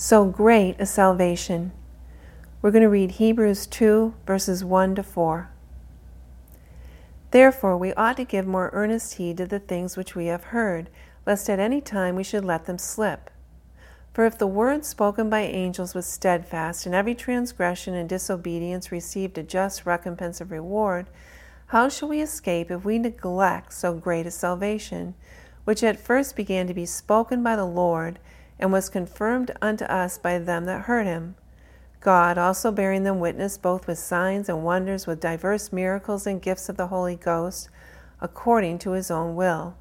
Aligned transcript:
So 0.00 0.26
great 0.26 0.76
a 0.78 0.86
salvation. 0.86 1.72
We're 2.62 2.70
going 2.70 2.84
to 2.84 2.88
read 2.88 3.10
Hebrews 3.10 3.66
2, 3.66 4.14
verses 4.24 4.62
1 4.62 4.94
to 4.94 5.02
4. 5.02 5.50
Therefore, 7.32 7.76
we 7.76 7.92
ought 7.94 8.16
to 8.18 8.24
give 8.24 8.46
more 8.46 8.70
earnest 8.72 9.14
heed 9.14 9.38
to 9.38 9.46
the 9.46 9.58
things 9.58 9.96
which 9.96 10.14
we 10.14 10.26
have 10.26 10.44
heard, 10.44 10.88
lest 11.26 11.50
at 11.50 11.58
any 11.58 11.80
time 11.80 12.14
we 12.14 12.22
should 12.22 12.44
let 12.44 12.66
them 12.66 12.78
slip. 12.78 13.28
For 14.14 14.24
if 14.24 14.38
the 14.38 14.46
word 14.46 14.84
spoken 14.84 15.28
by 15.28 15.40
angels 15.40 15.96
was 15.96 16.06
steadfast, 16.06 16.86
and 16.86 16.94
every 16.94 17.16
transgression 17.16 17.94
and 17.94 18.08
disobedience 18.08 18.92
received 18.92 19.36
a 19.36 19.42
just 19.42 19.84
recompense 19.84 20.40
of 20.40 20.52
reward, 20.52 21.08
how 21.66 21.88
shall 21.88 22.08
we 22.08 22.20
escape 22.20 22.70
if 22.70 22.84
we 22.84 23.00
neglect 23.00 23.72
so 23.72 23.94
great 23.94 24.26
a 24.26 24.30
salvation, 24.30 25.16
which 25.64 25.82
at 25.82 25.98
first 25.98 26.36
began 26.36 26.68
to 26.68 26.72
be 26.72 26.86
spoken 26.86 27.42
by 27.42 27.56
the 27.56 27.66
Lord, 27.66 28.20
and 28.58 28.72
was 28.72 28.88
confirmed 28.88 29.50
unto 29.62 29.84
us 29.84 30.18
by 30.18 30.38
them 30.38 30.64
that 30.64 30.82
heard 30.82 31.06
him? 31.06 31.34
God 32.00 32.38
also 32.38 32.70
bearing 32.70 33.02
them 33.02 33.18
witness 33.18 33.58
both 33.58 33.86
with 33.86 33.98
signs 33.98 34.48
and 34.48 34.64
wonders, 34.64 35.06
with 35.06 35.20
diverse 35.20 35.72
miracles 35.72 36.26
and 36.26 36.40
gifts 36.40 36.68
of 36.68 36.76
the 36.76 36.88
Holy 36.88 37.16
Ghost, 37.16 37.68
according 38.20 38.78
to 38.80 38.92
his 38.92 39.10
own 39.10 39.34
will. 39.34 39.76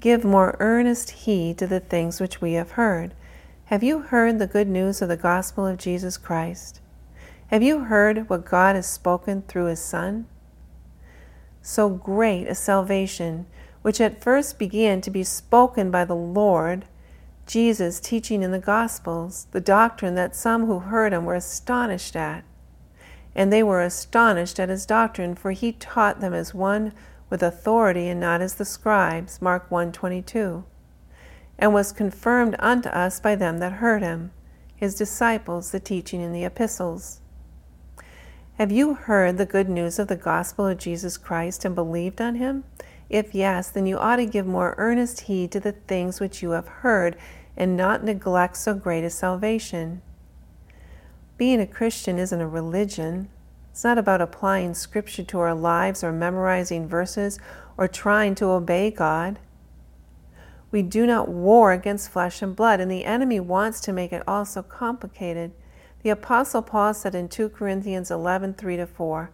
Give 0.00 0.24
more 0.24 0.56
earnest 0.60 1.10
heed 1.10 1.58
to 1.58 1.66
the 1.66 1.80
things 1.80 2.20
which 2.20 2.40
we 2.40 2.54
have 2.54 2.72
heard. 2.72 3.14
Have 3.66 3.82
you 3.82 4.00
heard 4.00 4.38
the 4.38 4.46
good 4.46 4.68
news 4.68 5.02
of 5.02 5.08
the 5.08 5.16
gospel 5.16 5.66
of 5.66 5.78
Jesus 5.78 6.16
Christ? 6.16 6.80
Have 7.48 7.62
you 7.62 7.80
heard 7.80 8.28
what 8.28 8.44
God 8.44 8.76
has 8.76 8.86
spoken 8.86 9.42
through 9.42 9.66
his 9.66 9.80
Son? 9.80 10.26
So 11.62 11.88
great 11.90 12.46
a 12.46 12.54
salvation, 12.54 13.46
which 13.82 14.00
at 14.00 14.22
first 14.22 14.58
began 14.58 15.00
to 15.00 15.10
be 15.10 15.24
spoken 15.24 15.90
by 15.90 16.04
the 16.04 16.14
Lord 16.14 16.84
Jesus 17.46 17.98
teaching 17.98 18.42
in 18.42 18.52
the 18.52 18.58
Gospels 18.58 19.46
the 19.50 19.60
doctrine 19.60 20.14
that 20.14 20.36
some 20.36 20.66
who 20.66 20.78
heard 20.78 21.12
him 21.12 21.24
were 21.24 21.34
astonished 21.34 22.14
at. 22.14 22.44
And 23.34 23.52
they 23.52 23.62
were 23.62 23.82
astonished 23.82 24.60
at 24.60 24.68
his 24.68 24.86
doctrine, 24.86 25.34
for 25.34 25.52
he 25.52 25.72
taught 25.72 26.20
them 26.20 26.34
as 26.34 26.54
one 26.54 26.92
with 27.28 27.42
authority 27.42 28.08
and 28.08 28.20
not 28.20 28.40
as 28.40 28.54
the 28.54 28.64
scribes, 28.64 29.40
Mark 29.40 29.70
1:22, 29.70 30.64
and 31.58 31.72
was 31.72 31.92
confirmed 31.92 32.56
unto 32.58 32.88
us 32.90 33.20
by 33.20 33.34
them 33.34 33.58
that 33.58 33.74
heard 33.74 34.02
him, 34.02 34.30
his 34.76 34.94
disciples, 34.94 35.70
the 35.70 35.80
teaching 35.80 36.20
in 36.20 36.32
the 36.32 36.44
epistles. 36.44 37.20
Have 38.58 38.70
you 38.70 38.94
heard 38.94 39.38
the 39.38 39.46
good 39.46 39.68
news 39.68 39.98
of 39.98 40.08
the 40.08 40.16
gospel 40.16 40.66
of 40.66 40.78
Jesus 40.78 41.16
Christ 41.16 41.64
and 41.64 41.74
believed 41.74 42.20
on 42.20 42.34
him? 42.34 42.64
If 43.10 43.34
yes, 43.34 43.68
then 43.68 43.86
you 43.86 43.98
ought 43.98 44.16
to 44.16 44.24
give 44.24 44.46
more 44.46 44.76
earnest 44.78 45.22
heed 45.22 45.50
to 45.52 45.60
the 45.60 45.72
things 45.72 46.20
which 46.20 46.42
you 46.42 46.52
have 46.52 46.68
heard 46.68 47.16
and 47.56 47.76
not 47.76 48.04
neglect 48.04 48.56
so 48.56 48.72
great 48.72 49.02
a 49.02 49.10
salvation. 49.10 50.00
Being 51.36 51.60
a 51.60 51.66
Christian 51.66 52.18
isn't 52.20 52.40
a 52.40 52.46
religion. 52.46 53.28
It's 53.72 53.82
not 53.82 53.98
about 53.98 54.20
applying 54.20 54.74
scripture 54.74 55.24
to 55.24 55.40
our 55.40 55.54
lives 55.54 56.04
or 56.04 56.12
memorizing 56.12 56.86
verses 56.86 57.40
or 57.76 57.88
trying 57.88 58.36
to 58.36 58.46
obey 58.46 58.92
God. 58.92 59.40
We 60.70 60.82
do 60.82 61.04
not 61.04 61.28
war 61.28 61.72
against 61.72 62.10
flesh 62.10 62.42
and 62.42 62.54
blood, 62.54 62.78
and 62.78 62.88
the 62.88 63.04
enemy 63.04 63.40
wants 63.40 63.80
to 63.80 63.92
make 63.92 64.12
it 64.12 64.22
all 64.28 64.44
so 64.44 64.62
complicated. 64.62 65.50
The 66.02 66.10
Apostle 66.10 66.62
Paul 66.62 66.94
said 66.94 67.16
in 67.16 67.28
2 67.28 67.48
Corinthians 67.48 68.10
11 68.10 68.54
3 68.54 68.84
4, 68.84 69.30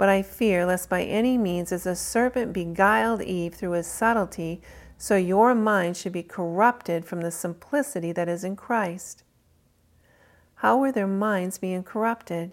But 0.00 0.08
I 0.08 0.22
fear 0.22 0.64
lest 0.64 0.88
by 0.88 1.02
any 1.02 1.36
means, 1.36 1.72
as 1.72 1.84
the 1.84 1.94
serpent 1.94 2.54
beguiled 2.54 3.20
Eve 3.20 3.52
through 3.52 3.72
his 3.72 3.86
subtlety, 3.86 4.62
so 4.96 5.14
your 5.14 5.54
mind 5.54 5.98
should 5.98 6.14
be 6.14 6.22
corrupted 6.22 7.04
from 7.04 7.20
the 7.20 7.30
simplicity 7.30 8.10
that 8.12 8.26
is 8.26 8.42
in 8.42 8.56
Christ. 8.56 9.24
How 10.54 10.82
are 10.84 10.90
their 10.90 11.06
minds 11.06 11.58
being 11.58 11.82
corrupted? 11.82 12.52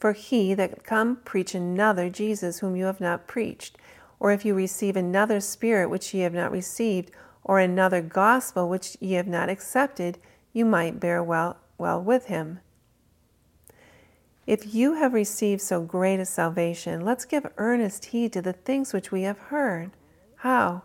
For 0.00 0.14
he 0.14 0.52
that 0.54 0.82
come 0.82 1.18
preach 1.24 1.54
another 1.54 2.10
Jesus 2.10 2.58
whom 2.58 2.74
you 2.74 2.86
have 2.86 3.00
not 3.00 3.28
preached, 3.28 3.78
or 4.18 4.32
if 4.32 4.44
you 4.44 4.52
receive 4.52 4.96
another 4.96 5.38
spirit 5.38 5.90
which 5.90 6.12
ye 6.12 6.22
have 6.22 6.34
not 6.34 6.50
received, 6.50 7.12
or 7.44 7.60
another 7.60 8.02
gospel 8.02 8.68
which 8.68 8.96
ye 8.98 9.12
have 9.12 9.28
not 9.28 9.48
accepted, 9.48 10.18
you 10.52 10.64
might 10.64 10.98
bear 10.98 11.22
well, 11.22 11.56
well 11.78 12.02
with 12.02 12.26
him. 12.26 12.58
If 14.46 14.74
you 14.74 14.94
have 14.94 15.12
received 15.14 15.60
so 15.60 15.82
great 15.82 16.20
a 16.20 16.24
salvation, 16.24 17.04
let's 17.04 17.24
give 17.24 17.46
earnest 17.56 18.06
heed 18.06 18.32
to 18.32 18.42
the 18.42 18.52
things 18.52 18.92
which 18.92 19.12
we 19.12 19.22
have 19.22 19.38
heard. 19.38 19.92
How? 20.36 20.82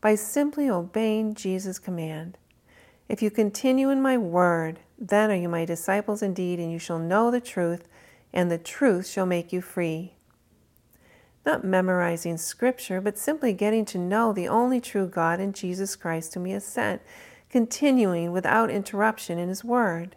by 0.00 0.14
simply 0.14 0.70
obeying 0.70 1.34
Jesus' 1.34 1.78
command. 1.78 2.38
If 3.08 3.22
you 3.22 3.30
continue 3.30 3.90
in 3.90 4.02
my 4.02 4.16
word, 4.16 4.80
then 4.98 5.30
are 5.30 5.36
you 5.36 5.48
my 5.48 5.64
disciples 5.64 6.22
indeed, 6.22 6.58
and 6.58 6.70
you 6.70 6.78
shall 6.78 6.98
know 6.98 7.30
the 7.30 7.40
truth, 7.40 7.88
and 8.32 8.50
the 8.50 8.58
truth 8.58 9.08
shall 9.08 9.26
make 9.26 9.52
you 9.52 9.60
free. 9.60 10.14
Not 11.46 11.64
memorizing 11.64 12.36
scripture, 12.36 13.00
but 13.00 13.16
simply 13.16 13.52
getting 13.52 13.84
to 13.86 13.98
know 13.98 14.32
the 14.32 14.48
only 14.48 14.80
true 14.80 15.06
God 15.06 15.40
and 15.40 15.54
Jesus 15.54 15.96
Christ 15.96 16.34
whom 16.34 16.44
He 16.44 16.52
has 16.52 16.66
sent, 16.66 17.00
continuing 17.48 18.30
without 18.30 18.70
interruption 18.70 19.38
in 19.38 19.48
His 19.48 19.64
word. 19.64 20.14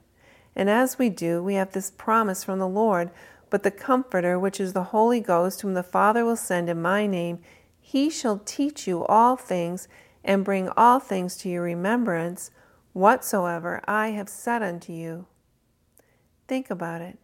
And 0.56 0.70
as 0.70 1.00
we 1.00 1.10
do, 1.10 1.42
we 1.42 1.56
have 1.56 1.72
this 1.72 1.92
promise 1.92 2.44
from 2.44 2.60
the 2.60 2.68
Lord 2.68 3.12
But 3.50 3.64
the 3.64 3.72
Comforter, 3.72 4.40
which 4.40 4.60
is 4.60 4.74
the 4.74 4.86
Holy 4.86 5.20
Ghost, 5.20 5.62
whom 5.62 5.74
the 5.74 5.84
Father 5.84 6.24
will 6.24 6.36
send 6.36 6.70
in 6.70 6.82
my 6.82 7.06
name, 7.08 7.40
he 7.80 8.10
shall 8.10 8.42
teach 8.46 8.88
you 8.88 9.06
all 9.06 9.36
things 9.36 9.88
and 10.24 10.46
bring 10.46 10.70
all 10.78 11.00
things 11.00 11.36
to 11.38 11.50
your 11.50 11.64
remembrance 11.64 12.52
whatsoever 12.94 13.82
I 13.88 14.10
have 14.10 14.30
said 14.30 14.62
unto 14.62 14.94
you. 14.94 15.26
Think 16.48 16.70
about 16.70 17.02
it. 17.02 17.18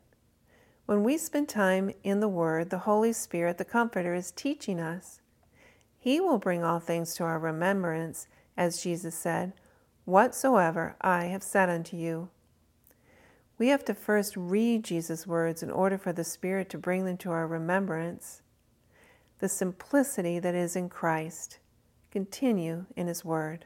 When 0.85 1.03
we 1.03 1.17
spend 1.17 1.49
time 1.49 1.91
in 2.03 2.21
the 2.21 2.29
Word, 2.29 2.69
the 2.69 2.79
Holy 2.79 3.11
Spirit, 3.11 3.57
the 3.57 3.65
Comforter, 3.65 4.13
is 4.13 4.31
teaching 4.31 4.79
us. 4.79 5.19
He 5.99 6.21
will 6.21 6.37
bring 6.37 6.63
all 6.63 6.79
things 6.79 7.13
to 7.15 7.23
our 7.23 7.37
remembrance, 7.37 8.27
as 8.55 8.81
Jesus 8.81 9.15
said, 9.15 9.51
whatsoever 10.05 10.95
I 11.01 11.25
have 11.25 11.43
said 11.43 11.69
unto 11.69 11.97
you. 11.97 12.29
We 13.57 13.69
have 13.69 13.83
to 13.85 13.93
first 13.93 14.37
read 14.37 14.83
Jesus' 14.83 15.25
words 15.25 15.63
in 15.63 15.71
order 15.71 15.97
for 15.97 16.13
the 16.13 16.23
Spirit 16.23 16.69
to 16.69 16.77
bring 16.77 17.05
them 17.05 17.17
to 17.17 17.31
our 17.31 17.47
remembrance 17.47 18.41
the 19.39 19.49
simplicity 19.49 20.39
that 20.39 20.55
is 20.55 20.75
in 20.75 20.89
Christ. 20.89 21.59
Continue 22.11 22.85
in 22.95 23.07
His 23.07 23.23
Word. 23.23 23.65